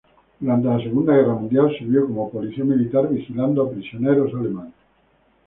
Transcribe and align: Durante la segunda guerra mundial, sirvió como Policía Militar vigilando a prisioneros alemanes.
Durante 0.39 0.67
la 0.67 0.79
segunda 0.79 1.13
guerra 1.15 1.35
mundial, 1.35 1.69
sirvió 1.77 2.07
como 2.07 2.31
Policía 2.31 2.63
Militar 2.63 3.07
vigilando 3.07 3.61
a 3.61 3.69
prisioneros 3.69 4.33
alemanes. 4.33 4.73